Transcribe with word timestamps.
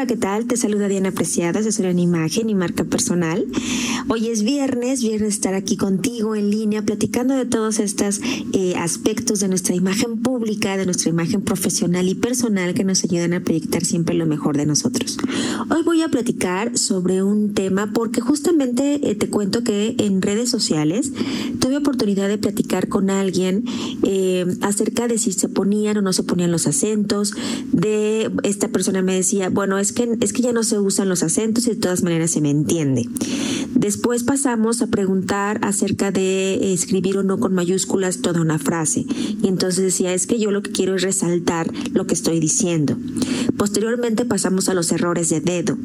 Hola, 0.00 0.06
¿qué 0.06 0.16
tal? 0.16 0.46
Te 0.46 0.56
saluda 0.56 0.88
Diana 0.88 1.12
Preciada, 1.12 1.60
asesora 1.60 1.90
en 1.90 1.98
imagen 1.98 2.48
y 2.48 2.54
marca 2.54 2.84
personal. 2.84 3.44
Hoy 4.08 4.28
es 4.28 4.42
viernes, 4.42 5.02
viernes 5.02 5.34
estar 5.34 5.52
aquí 5.52 5.76
contigo 5.76 6.34
en 6.34 6.48
línea 6.48 6.80
platicando 6.80 7.34
de 7.34 7.44
todos 7.44 7.78
estos 7.78 8.22
eh, 8.54 8.76
aspectos 8.78 9.40
de 9.40 9.48
nuestra 9.48 9.74
imagen 9.74 10.22
pública, 10.22 10.78
de 10.78 10.86
nuestra 10.86 11.10
imagen 11.10 11.42
profesional 11.42 12.08
y 12.08 12.14
personal 12.14 12.72
que 12.72 12.82
nos 12.82 13.04
ayudan 13.04 13.34
a 13.34 13.40
proyectar 13.40 13.84
siempre 13.84 14.14
lo 14.14 14.24
mejor 14.24 14.56
de 14.56 14.64
nosotros. 14.64 15.18
Hoy 15.68 15.82
voy 15.82 16.00
a 16.00 16.08
platicar 16.08 16.78
sobre 16.78 17.22
un 17.22 17.52
tema 17.52 17.92
porque 17.92 18.22
justamente 18.22 19.10
eh, 19.10 19.14
te 19.14 19.28
cuento 19.28 19.64
que 19.64 19.96
en 19.98 20.22
redes 20.22 20.48
sociales 20.48 21.12
tuve 21.60 21.76
oportunidad 21.76 22.28
de 22.28 22.38
platicar 22.38 22.88
con 22.88 23.10
alguien 23.10 23.64
eh, 24.02 24.46
acerca 24.62 25.08
de 25.08 25.18
si 25.18 25.32
se 25.32 25.50
ponían 25.50 25.98
o 25.98 26.00
no 26.00 26.14
se 26.14 26.22
ponían 26.22 26.50
los 26.50 26.66
acentos, 26.66 27.34
de 27.70 28.30
esta 28.44 28.68
persona 28.68 29.02
me 29.02 29.14
decía, 29.14 29.50
bueno, 29.50 29.78
es 29.78 29.89
que, 29.92 30.08
es 30.20 30.32
que 30.32 30.42
ya 30.42 30.52
no 30.52 30.62
se 30.62 30.78
usan 30.78 31.08
los 31.08 31.22
acentos 31.22 31.66
y 31.66 31.70
de 31.70 31.76
todas 31.76 32.02
maneras 32.02 32.30
se 32.30 32.40
me 32.40 32.50
entiende. 32.50 33.06
Después 33.74 34.24
pasamos 34.24 34.82
a 34.82 34.88
preguntar 34.88 35.58
acerca 35.62 36.10
de 36.10 36.72
escribir 36.72 37.16
o 37.18 37.22
no 37.22 37.38
con 37.38 37.54
mayúsculas 37.54 38.18
toda 38.18 38.40
una 38.40 38.58
frase. 38.58 39.06
Y 39.42 39.48
entonces 39.48 39.84
decía, 39.84 40.12
es 40.12 40.26
que 40.26 40.38
yo 40.38 40.50
lo 40.50 40.62
que 40.62 40.72
quiero 40.72 40.96
es 40.96 41.02
resaltar 41.02 41.70
lo 41.92 42.06
que 42.06 42.14
estoy 42.14 42.40
diciendo. 42.40 42.96
Posteriormente 43.56 44.24
pasamos 44.24 44.68
a 44.68 44.74
los 44.74 44.90
errores 44.92 45.28
de 45.28 45.40
dedo. 45.40 45.78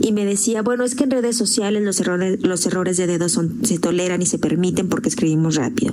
Y 0.00 0.12
me 0.12 0.24
decía, 0.24 0.62
bueno, 0.62 0.84
es 0.84 0.94
que 0.94 1.04
en 1.04 1.10
redes 1.10 1.36
sociales 1.36 1.82
los 1.82 2.00
errores, 2.00 2.42
los 2.42 2.64
errores 2.66 2.96
de 2.96 3.06
dedo 3.06 3.28
son, 3.28 3.64
se 3.64 3.78
toleran 3.78 4.22
y 4.22 4.26
se 4.26 4.38
permiten 4.38 4.88
porque 4.88 5.08
escribimos 5.08 5.56
rápido. 5.56 5.92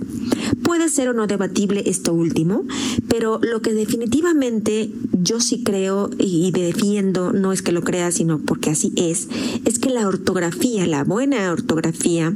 Puede 0.63 0.89
ser 0.89 1.09
o 1.09 1.13
no 1.13 1.27
debatible 1.27 1.83
esto 1.85 2.13
último, 2.13 2.63
pero 3.07 3.39
lo 3.41 3.61
que 3.61 3.73
definitivamente 3.73 4.91
yo 5.11 5.39
sí 5.39 5.63
creo 5.63 6.09
y 6.17 6.51
defiendo, 6.51 7.33
no 7.33 7.51
es 7.51 7.61
que 7.61 7.71
lo 7.71 7.83
crea, 7.83 8.11
sino 8.11 8.39
porque 8.39 8.69
así 8.69 8.93
es, 8.95 9.27
es 9.65 9.79
que 9.79 9.89
la 9.89 10.07
ortografía, 10.07 10.85
la 10.87 11.03
buena 11.03 11.24
ortografía, 11.33 12.33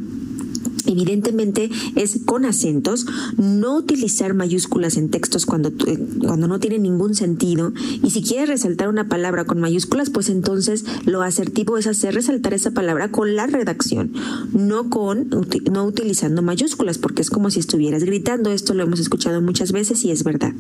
Evidentemente 0.90 1.70
es 1.96 2.20
con 2.26 2.46
acentos, 2.46 3.06
no 3.38 3.78
utilizar 3.78 4.34
mayúsculas 4.34 4.98
en 4.98 5.10
textos 5.10 5.46
cuando, 5.46 5.72
cuando 6.26 6.48
no 6.48 6.60
tiene 6.60 6.80
ningún 6.80 7.14
sentido. 7.14 7.74
Y 8.04 8.10
si 8.10 8.24
quieres 8.24 8.50
resaltar 8.50 8.90
una 8.90 9.08
palabra 9.08 9.46
con 9.46 9.60
mayúsculas, 9.60 10.10
pues 10.10 10.30
entonces 10.30 10.86
lo 11.06 11.22
asertivo 11.22 11.78
es 11.78 11.86
hacer 11.86 12.16
resaltar 12.16 12.56
esa 12.56 12.72
palabra 12.72 13.12
con 13.12 13.36
la 13.36 13.46
redacción, 13.46 14.14
no 14.52 14.90
con 14.90 15.30
no 15.72 15.86
utilizando 15.86 16.42
mayúsculas, 16.42 16.98
porque 16.98 17.22
es 17.22 17.30
como 17.30 17.52
si 17.52 17.60
estuvieras 17.60 18.04
gritando. 18.04 18.52
Esto 18.52 18.74
lo 18.74 18.84
hemos 18.84 19.00
escuchado 19.00 19.42
muchas 19.42 19.72
veces 19.72 20.04
y 20.06 20.12
es 20.12 20.24
verdad. 20.24 20.54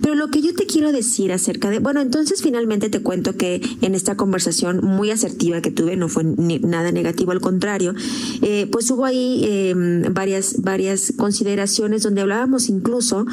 Pero 0.00 0.14
lo 0.14 0.28
que 0.28 0.40
yo 0.40 0.54
te 0.54 0.66
quiero 0.66 0.92
decir 0.92 1.32
acerca 1.32 1.68
de, 1.68 1.80
bueno, 1.80 2.00
entonces 2.00 2.40
finalmente 2.42 2.88
te 2.88 3.00
cuento 3.00 3.36
que 3.36 3.60
en 3.82 3.94
esta 3.94 4.16
conversación 4.16 4.80
muy 4.82 5.10
asertiva 5.10 5.60
que 5.60 5.70
tuve, 5.70 5.96
no 5.96 6.08
fue 6.08 6.24
nada 6.24 6.92
negativo, 6.92 7.32
al 7.32 7.40
contrario, 7.40 7.94
eh, 8.42 8.66
pues 8.70 8.90
hubo 8.90 9.04
ahí 9.04 9.44
Em, 9.52 10.02
varias, 10.14 10.62
varias 10.62 11.12
consideraciones 11.16 12.04
donde 12.04 12.20
hablábamos 12.20 12.68
incluso 12.68 13.26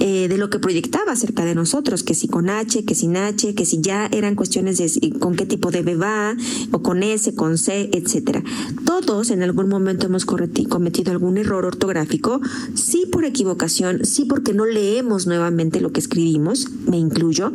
eh, 0.00 0.28
de 0.28 0.36
lo 0.36 0.50
que 0.50 0.58
proyectaba 0.58 1.12
acerca 1.12 1.46
de 1.46 1.54
nosotros, 1.54 2.02
que 2.02 2.12
si 2.12 2.28
con 2.28 2.50
H, 2.50 2.84
que 2.84 2.94
sin 2.94 3.16
H, 3.16 3.54
que 3.54 3.64
si 3.64 3.80
ya 3.80 4.06
eran 4.12 4.34
cuestiones 4.34 4.76
de 4.76 5.12
con 5.18 5.34
qué 5.34 5.46
tipo 5.46 5.70
de 5.70 5.80
B 5.80 5.96
va, 5.96 6.36
o 6.72 6.82
con 6.82 7.02
S, 7.02 7.34
con 7.34 7.56
C, 7.56 7.88
etcétera. 7.94 8.44
Todos 8.84 9.30
en 9.30 9.42
algún 9.42 9.70
momento 9.70 10.06
hemos 10.06 10.26
cometido 10.26 11.10
algún 11.10 11.38
error 11.38 11.64
ortográfico, 11.64 12.42
sí 12.74 13.06
por 13.10 13.24
equivocación, 13.24 14.04
sí 14.04 14.26
porque 14.26 14.52
no 14.52 14.66
leemos 14.66 15.26
nuevamente 15.26 15.80
lo 15.80 15.90
que 15.90 16.00
escribimos, 16.00 16.68
me 16.86 16.98
incluyo, 16.98 17.50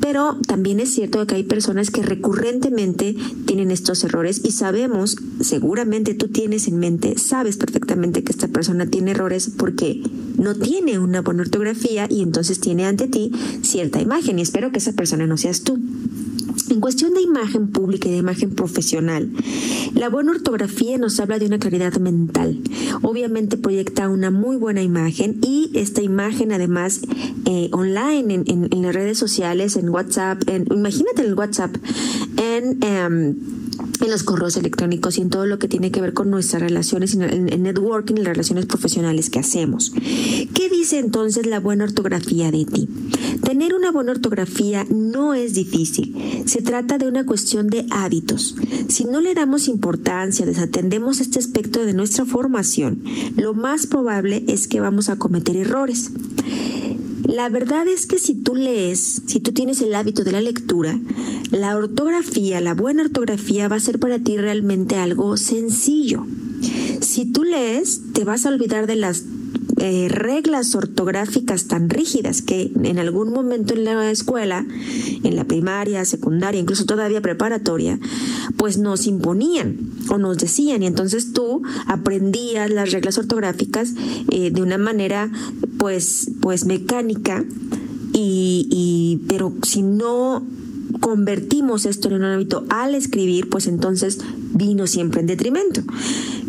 pero 0.00 0.36
también 0.48 0.80
es 0.80 0.92
cierto 0.92 1.24
que 1.28 1.36
hay 1.36 1.44
personas 1.44 1.92
que 1.92 2.02
recurrentemente 2.02 3.14
tienen 3.46 3.70
estos 3.70 4.02
errores 4.02 4.40
y 4.42 4.50
sabemos, 4.50 5.16
seguramente 5.40 6.14
tú 6.14 6.26
tienes 6.26 6.66
en 6.66 6.80
mente, 6.80 7.18
sabes 7.18 7.51
perfectamente 7.56 8.24
que 8.24 8.32
esta 8.32 8.48
persona 8.48 8.86
tiene 8.86 9.12
errores 9.12 9.50
porque 9.56 10.02
no 10.36 10.54
tiene 10.54 10.98
una 10.98 11.22
buena 11.22 11.42
ortografía 11.42 12.06
y 12.10 12.22
entonces 12.22 12.60
tiene 12.60 12.86
ante 12.86 13.08
ti 13.08 13.32
cierta 13.62 14.00
imagen 14.00 14.38
y 14.38 14.42
espero 14.42 14.72
que 14.72 14.78
esa 14.78 14.92
persona 14.92 15.26
no 15.26 15.36
seas 15.36 15.62
tú. 15.62 15.78
En 16.68 16.80
cuestión 16.80 17.12
de 17.14 17.22
imagen 17.22 17.68
pública 17.68 18.08
y 18.08 18.12
de 18.12 18.18
imagen 18.18 18.50
profesional, 18.50 19.30
la 19.94 20.08
buena 20.08 20.32
ortografía 20.32 20.96
nos 20.96 21.20
habla 21.20 21.38
de 21.38 21.46
una 21.46 21.58
claridad 21.58 21.98
mental. 21.98 22.58
Obviamente 23.02 23.56
proyecta 23.56 24.08
una 24.08 24.30
muy 24.30 24.56
buena 24.56 24.82
imagen 24.82 25.38
y 25.42 25.70
esta 25.74 26.02
imagen 26.02 26.52
además 26.52 27.00
eh, 27.44 27.68
online, 27.72 28.44
en, 28.46 28.82
las 28.82 28.94
redes 28.94 29.18
sociales, 29.18 29.76
en 29.76 29.90
WhatsApp, 29.90 30.42
en, 30.48 30.66
imagínate 30.70 31.22
en 31.22 31.28
el 31.28 31.34
WhatsApp, 31.34 31.76
en... 32.36 32.82
Em, 32.82 33.61
en 34.06 34.10
los 34.10 34.22
correos 34.22 34.56
electrónicos 34.56 35.18
y 35.18 35.22
en 35.22 35.30
todo 35.30 35.46
lo 35.46 35.58
que 35.58 35.68
tiene 35.68 35.90
que 35.90 36.00
ver 36.00 36.12
con 36.12 36.30
nuestras 36.30 36.62
relaciones, 36.62 37.14
en, 37.14 37.22
en 37.22 37.62
networking 37.62 38.14
y 38.16 38.18
las 38.18 38.28
relaciones 38.28 38.66
profesionales 38.66 39.30
que 39.30 39.38
hacemos. 39.38 39.92
¿Qué 40.54 40.68
dice 40.70 40.98
entonces 40.98 41.46
la 41.46 41.60
buena 41.60 41.84
ortografía 41.84 42.50
de 42.50 42.64
ti? 42.64 42.88
Tener 43.44 43.74
una 43.74 43.90
buena 43.90 44.12
ortografía 44.12 44.86
no 44.90 45.34
es 45.34 45.54
difícil, 45.54 46.44
se 46.46 46.62
trata 46.62 46.98
de 46.98 47.08
una 47.08 47.26
cuestión 47.26 47.68
de 47.68 47.86
hábitos. 47.90 48.56
Si 48.88 49.04
no 49.04 49.20
le 49.20 49.34
damos 49.34 49.68
importancia, 49.68 50.46
desatendemos 50.46 51.20
este 51.20 51.38
aspecto 51.38 51.84
de 51.84 51.92
nuestra 51.92 52.24
formación, 52.24 53.02
lo 53.36 53.54
más 53.54 53.86
probable 53.86 54.44
es 54.48 54.68
que 54.68 54.80
vamos 54.80 55.08
a 55.08 55.16
cometer 55.16 55.56
errores. 55.56 56.10
La 57.32 57.48
verdad 57.48 57.88
es 57.88 58.06
que 58.06 58.18
si 58.18 58.34
tú 58.34 58.54
lees, 58.54 59.22
si 59.24 59.40
tú 59.40 59.52
tienes 59.52 59.80
el 59.80 59.94
hábito 59.94 60.22
de 60.22 60.32
la 60.32 60.42
lectura, 60.42 61.00
la 61.50 61.74
ortografía, 61.74 62.60
la 62.60 62.74
buena 62.74 63.04
ortografía 63.04 63.68
va 63.68 63.76
a 63.76 63.80
ser 63.80 63.98
para 63.98 64.18
ti 64.18 64.36
realmente 64.36 64.96
algo 64.96 65.38
sencillo. 65.38 66.26
Si 67.00 67.24
tú 67.24 67.44
lees, 67.44 68.12
te 68.12 68.24
vas 68.24 68.44
a 68.44 68.50
olvidar 68.50 68.86
de 68.86 68.96
las 68.96 69.24
eh, 69.84 70.06
reglas 70.08 70.76
ortográficas 70.76 71.66
tan 71.66 71.90
rígidas 71.90 72.40
que 72.40 72.70
en 72.84 73.00
algún 73.00 73.32
momento 73.32 73.74
en 73.74 73.84
la 73.84 74.12
escuela, 74.12 74.64
en 75.24 75.34
la 75.34 75.42
primaria, 75.42 76.04
secundaria, 76.04 76.60
incluso 76.60 76.84
todavía 76.84 77.20
preparatoria, 77.20 77.98
pues 78.56 78.78
nos 78.78 79.08
imponían 79.08 79.76
o 80.08 80.18
nos 80.18 80.38
decían. 80.38 80.84
Y 80.84 80.86
entonces 80.86 81.32
tú 81.32 81.62
aprendías 81.88 82.70
las 82.70 82.92
reglas 82.92 83.18
ortográficas 83.18 83.94
eh, 84.30 84.52
de 84.52 84.62
una 84.62 84.78
manera 84.78 85.32
pues, 85.78 86.30
pues 86.40 86.64
mecánica 86.64 87.44
y, 88.12 88.68
y 88.70 89.26
pero 89.26 89.52
si 89.64 89.82
no 89.82 90.46
convertimos 91.02 91.84
esto 91.84 92.08
en 92.08 92.14
un 92.14 92.24
hábito 92.24 92.64
al 92.68 92.94
escribir, 92.94 93.50
pues 93.50 93.66
entonces 93.66 94.20
vino 94.54 94.86
siempre 94.86 95.20
en 95.20 95.26
detrimento. 95.26 95.82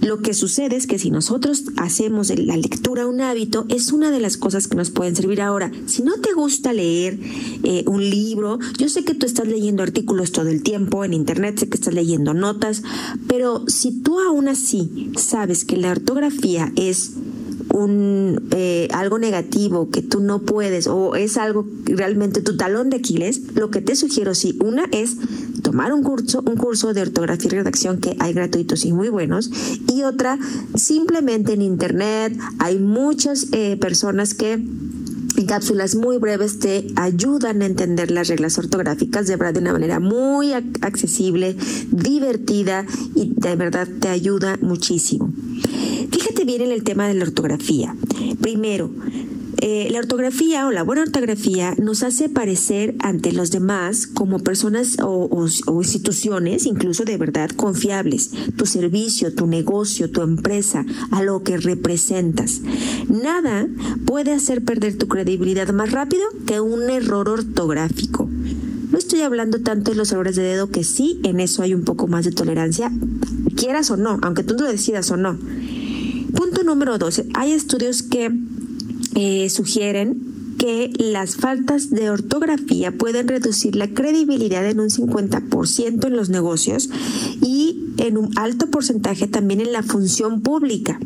Lo 0.02 0.20
que 0.20 0.36
sucede 0.36 0.76
es 0.76 0.86
que 0.86 1.00
si 1.00 1.10
nosotros 1.10 1.64
hacemos 1.78 2.30
la 2.38 2.56
lectura 2.56 3.08
un 3.08 3.20
hábito, 3.22 3.66
es 3.70 3.92
una 3.92 4.12
de 4.12 4.20
las 4.20 4.38
cosas 4.38 4.68
que 4.68 4.76
nos 4.76 4.92
pueden 4.92 5.16
servir 5.16 5.42
ahora. 5.42 5.72
Si 5.88 6.04
no 6.04 6.18
te 6.18 6.34
gusta 6.34 6.72
leer 6.72 7.18
eh, 7.64 7.84
un 7.88 8.08
libro, 8.08 8.60
yo 8.78 8.90
sé 8.90 9.04
que 9.04 9.16
tú 9.16 9.26
estás 9.26 9.48
leyendo 9.48 9.82
artículos 9.82 10.32
todo 10.32 10.50
el 10.50 10.62
tiempo 10.62 11.04
en 11.04 11.14
internet, 11.14 11.58
sé 11.58 11.68
que 11.68 11.78
estás 11.78 11.96
leyendo 11.96 12.36
notas, 12.36 12.84
pero 13.28 13.64
si 13.68 13.92
tú 14.04 14.20
aún 14.20 14.50
así 14.50 15.12
sabes 15.18 15.66
que 15.66 15.78
la 15.78 15.92
ortografía 15.92 16.72
es 16.76 17.14
un 17.74 18.48
eh, 18.52 18.88
algo 18.94 19.20
negativo 19.20 19.90
que 19.90 20.02
tú 20.02 20.22
no 20.22 20.44
puedes 20.44 20.88
o 20.88 21.16
es 21.16 21.38
algo 21.38 21.66
realmente 21.86 22.42
tu 22.42 22.56
talón 22.56 22.90
de 22.90 22.98
Aquiles, 22.98 23.42
lo 23.56 23.72
que 23.72 23.82
te 23.82 23.96
sugiero 23.96 24.36
sí, 24.36 24.58
una 24.64 24.86
es 24.92 25.18
tomar 25.64 25.92
un 25.92 26.04
curso, 26.04 26.44
un 26.46 26.56
curso 26.56 26.94
de 26.94 27.02
ortografía 27.02 27.50
y 27.52 27.56
redacción 27.56 27.98
que 27.98 28.16
hay 28.20 28.34
gratuitos 28.34 28.86
y 28.86 28.94
muy 28.94 29.10
buenos 29.10 29.50
y 29.92 30.04
otra 30.04 30.38
simplemente 30.76 31.54
en 31.54 31.62
internet 31.64 32.38
hay 32.60 32.78
muchas 32.80 33.48
eh, 33.52 33.76
personas 33.78 34.36
que 34.36 34.54
en 35.36 35.48
cápsulas 35.48 35.96
muy 35.96 36.18
breves 36.18 36.60
te 36.60 36.86
ayudan 36.96 37.64
a 37.64 37.66
entender 37.66 38.12
las 38.12 38.28
reglas 38.28 38.58
ortográficas 38.60 39.26
de 39.26 39.36
verdad 39.36 39.56
de 39.56 39.60
una 39.62 39.74
manera 39.74 40.00
muy 40.00 40.54
accesible, 40.54 41.56
divertida 41.92 42.86
y 43.16 43.34
de 43.36 43.56
verdad 43.56 43.88
te 44.00 44.10
ayuda 44.10 44.60
muchísimo. 44.62 45.34
Bien 46.46 46.62
en 46.62 46.72
el 46.74 46.84
tema 46.84 47.08
de 47.08 47.14
la 47.14 47.24
ortografía. 47.24 47.96
Primero, 48.42 48.92
eh, 49.62 49.88
la 49.92 50.00
ortografía 50.00 50.68
o 50.68 50.72
la 50.72 50.84
buena 50.84 51.04
ortografía 51.04 51.74
nos 51.78 52.04
hace 52.04 52.28
parecer 52.28 52.96
ante 53.00 53.32
los 53.32 53.50
demás 53.50 54.08
como 54.08 54.40
personas 54.40 54.98
o, 55.02 55.48
instituciones, 55.78 56.66
incluso 56.66 57.06
de 57.06 57.16
verdad, 57.16 57.50
confiables. 57.52 58.32
Tu 58.58 58.66
servicio, 58.66 59.34
tu 59.34 59.48
negocio, 59.48 60.12
tu 60.12 60.22
empresa, 60.22 60.86
a 61.12 61.24
lo 61.24 61.44
que 61.44 61.56
representas. 61.56 62.60
Nada 63.08 63.70
puede 64.06 64.34
hacer 64.34 64.66
perder 64.66 64.98
tu 64.98 65.08
credibilidad 65.08 65.70
más 65.70 65.92
rápido 65.92 66.24
que 66.46 66.60
un 66.60 66.90
error 66.90 67.30
ortográfico. 67.30 68.30
No 68.92 68.98
estoy 68.98 69.22
hablando 69.22 69.62
tanto 69.62 69.92
de 69.92 69.98
los 69.98 70.12
errores 70.12 70.36
de 70.36 70.44
dedo, 70.44 70.70
que 70.70 70.84
sí, 70.84 71.22
en 71.24 71.40
eso 71.40 71.64
hay 71.64 71.74
un 71.74 71.86
poco 71.86 72.08
más 72.08 72.26
de 72.26 72.32
tolerancia, 72.32 72.92
quieras 73.56 73.90
o 73.92 73.98
no, 73.98 74.20
aunque 74.22 74.44
tú 74.44 74.56
lo 74.56 74.68
decidas 74.68 75.10
o 75.10 75.16
no. 75.16 75.38
Punto 76.36 76.64
número 76.64 76.98
12. 76.98 77.28
Hay 77.34 77.52
estudios 77.52 78.04
que 78.04 78.32
eh, 79.16 79.50
sugieren 79.50 80.34
que 80.58 80.94
las 80.98 81.36
faltas 81.36 81.90
de 81.90 82.10
ortografía 82.10 82.92
pueden 82.92 83.28
reducir 83.28 83.76
la 83.76 83.90
credibilidad 83.90 84.66
en 84.66 84.80
un 84.80 84.90
50% 84.90 86.08
en 86.08 86.16
los 86.16 86.30
negocios 86.30 86.90
y 87.42 87.80
en 87.98 88.18
un 88.18 88.32
alto 88.38 88.68
porcentaje 88.68 89.28
también 89.28 89.60
en 89.60 89.74
la 89.74 89.84
función 89.84 90.42
pública. 90.42 91.00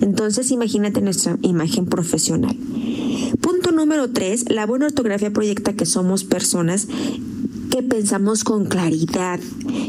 Entonces 0.00 0.50
imagínate 0.50 1.00
nuestra 1.00 1.38
imagen 1.42 1.86
profesional. 1.86 2.56
Punto 3.40 3.72
número 3.72 4.10
tres, 4.10 4.44
la 4.48 4.64
buena 4.64 4.86
ortografía 4.86 5.32
proyecta 5.32 5.72
que 5.72 5.86
somos 5.86 6.24
personas 6.24 6.86
que 7.74 7.82
pensamos 7.82 8.44
con 8.44 8.66
claridad, 8.66 9.40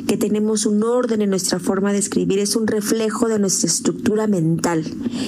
que 0.08 0.18
tenemos 0.18 0.66
un 0.66 0.82
orden 0.82 1.22
en 1.22 1.30
nuestra 1.30 1.60
forma 1.60 1.94
de 1.94 2.00
escribir, 2.00 2.40
es 2.40 2.56
un 2.56 2.66
reflejo 2.66 3.28
de 3.28 3.38
nuestra 3.38 3.68
estructura 3.68 4.26
mental, 4.26 4.84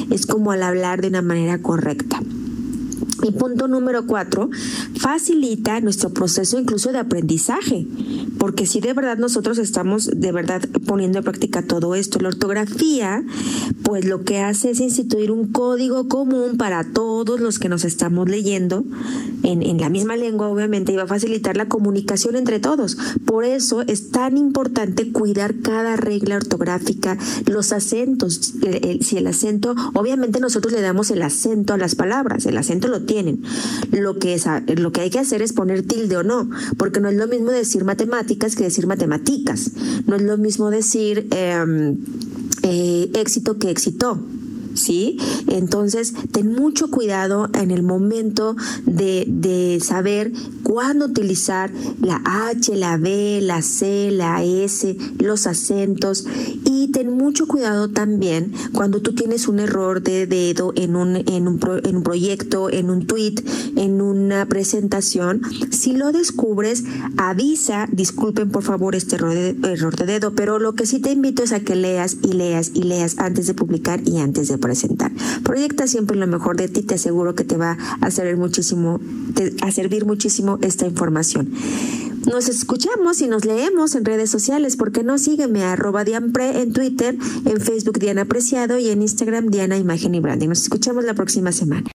es 0.09 0.25
como 0.25 0.51
al 0.51 0.63
hablar 0.63 1.01
de 1.01 1.09
una 1.09 1.21
manera 1.21 1.61
correcta. 1.61 2.19
Y 3.23 3.31
punto 3.31 3.67
número 3.67 4.05
cuatro, 4.05 4.49
facilita 4.99 5.79
nuestro 5.81 6.11
proceso 6.11 6.59
incluso 6.59 6.91
de 6.91 6.99
aprendizaje, 6.99 7.87
porque 8.37 8.65
si 8.65 8.79
de 8.79 8.93
verdad 8.93 9.17
nosotros 9.17 9.57
estamos 9.57 10.09
de 10.13 10.31
verdad 10.31 10.61
poniendo 10.85 11.17
en 11.19 11.23
práctica 11.23 11.61
todo 11.61 11.95
esto, 11.95 12.19
la 12.19 12.29
ortografía, 12.29 13.23
pues 13.83 14.05
lo 14.05 14.23
que 14.23 14.39
hace 14.39 14.71
es 14.71 14.79
instituir 14.79 15.31
un 15.31 15.51
código 15.51 16.07
común 16.07 16.57
para 16.57 16.83
todos 16.83 17.39
los 17.39 17.57
que 17.57 17.69
nos 17.69 17.85
estamos 17.85 18.29
leyendo 18.29 18.83
en, 19.43 19.63
en 19.63 19.79
la 19.79 19.89
misma 19.89 20.15
lengua, 20.15 20.49
obviamente, 20.49 20.91
y 20.91 20.95
va 20.95 21.03
a 21.03 21.07
facilitar 21.07 21.57
la 21.57 21.67
comunicación 21.67 22.35
entre 22.35 22.59
todos. 22.59 22.97
Por 23.25 23.45
eso 23.45 23.81
es 23.81 24.11
tan 24.11 24.37
importante 24.37 25.11
cuidar 25.11 25.55
cada 25.61 25.95
regla 25.95 26.35
ortográfica, 26.35 27.17
los 27.47 27.71
acentos, 27.71 28.53
si 29.01 29.17
el 29.17 29.27
acento, 29.27 29.75
obviamente 29.93 30.39
nosotros 30.39 30.73
le 30.73 30.81
damos 30.81 31.11
el 31.11 31.21
acento 31.21 31.73
a 31.73 31.77
las 31.77 31.95
palabras, 31.95 32.45
el 32.45 32.57
acento 32.57 32.87
lo 32.87 33.01
tienen. 33.07 33.41
Lo 33.91 34.19
que, 34.19 34.39
lo 34.77 34.91
que 34.91 35.01
hay 35.01 35.09
que 35.09 35.19
hacer 35.19 35.41
es 35.41 35.53
poner 35.53 35.81
tilde 35.81 36.17
o 36.17 36.23
no, 36.23 36.47
porque 36.77 36.99
no 36.99 37.09
es 37.09 37.15
lo 37.15 37.27
mismo 37.27 37.49
decir 37.49 37.83
matemáticas 37.83 38.55
que 38.55 38.65
decir 38.65 38.85
matemáticas. 38.85 39.71
No 40.05 40.15
es 40.15 40.21
lo 40.21 40.37
mismo 40.37 40.69
decir 40.69 41.27
em, 41.31 41.97
eh, 42.61 43.09
éxito 43.15 43.57
que 43.57 43.71
éxito. 43.71 44.19
¿sí? 44.77 45.17
Entonces, 45.47 46.13
ten 46.31 46.53
mucho 46.53 46.89
cuidado 46.89 47.49
en 47.53 47.71
el 47.71 47.83
momento 47.83 48.55
de, 48.85 49.25
de, 49.27 49.79
saber 49.81 50.31
cuándo 50.63 51.05
utilizar 51.05 51.71
la 52.01 52.21
H, 52.23 52.75
la 52.75 52.97
B, 52.97 53.39
la 53.41 53.61
C, 53.61 54.11
la 54.11 54.43
S, 54.43 54.95
los 55.19 55.47
acentos 55.47 56.25
y 56.63 56.76
ten 56.85 57.09
mucho 57.11 57.47
cuidado 57.47 57.89
también 57.89 58.53
cuando 58.73 59.01
tú 59.01 59.15
tienes 59.15 59.47
un 59.47 59.59
error 59.59 60.03
de 60.03 60.27
dedo 60.27 60.73
en 60.75 60.95
un, 60.95 61.15
en 61.15 61.47
un, 61.47 61.59
en 61.83 61.95
un 61.95 62.03
proyecto, 62.03 62.69
en 62.69 62.91
un 62.91 63.07
tweet, 63.07 63.35
en 63.75 64.01
una 64.01 64.45
presentación. 64.45 65.41
Si 65.71 65.93
lo 65.93 66.11
descubres, 66.11 66.83
avisa, 67.17 67.87
disculpen 67.91 68.51
por 68.51 68.61
favor 68.63 68.93
este 68.93 69.15
error 69.15 69.33
de, 69.33 69.55
error 69.63 69.95
de 69.95 70.05
dedo, 70.05 70.35
pero 70.35 70.59
lo 70.59 70.73
que 70.73 70.85
sí 70.85 70.99
te 70.99 71.11
invito 71.11 71.43
es 71.43 71.53
a 71.53 71.61
que 71.61 71.75
leas 71.75 72.17
y 72.21 72.33
leas 72.33 72.71
y 72.75 72.83
leas 72.83 73.17
antes 73.17 73.47
de 73.47 73.55
publicar 73.55 74.01
y 74.05 74.19
antes 74.19 74.47
de 74.47 74.59
presentar. 74.59 75.11
Proyecta 75.43 75.87
siempre 75.87 76.17
lo 76.17 76.27
mejor 76.27 76.57
de 76.57 76.67
ti, 76.67 76.83
te 76.83 76.95
aseguro 76.95 77.33
que 77.33 77.43
te 77.43 77.57
va 77.57 77.77
a 78.01 78.11
muchísimo, 78.35 78.99
a 79.61 79.71
servir 79.71 80.05
muchísimo 80.05 80.59
esta 80.61 80.85
información. 80.85 81.49
Nos 82.25 82.49
escuchamos 82.49 83.21
y 83.21 83.27
nos 83.27 83.45
leemos 83.45 83.95
en 83.95 84.05
redes 84.05 84.29
sociales, 84.29 84.75
porque 84.75 85.03
no? 85.03 85.17
Sígueme 85.17 85.63
a 85.63 85.73
arroba 85.73 86.03
Dianpre 86.03 86.61
en 86.61 86.73
Twitter, 86.73 87.17
en 87.45 87.61
Facebook 87.61 87.99
Diana 87.99 88.23
Apreciado 88.23 88.79
y 88.79 88.89
en 88.89 89.01
Instagram 89.01 89.47
Diana 89.47 89.77
Imagen 89.77 90.15
y 90.15 90.19
Branding. 90.19 90.49
Nos 90.49 90.61
escuchamos 90.63 91.05
la 91.05 91.13
próxima 91.13 91.51
semana. 91.51 91.85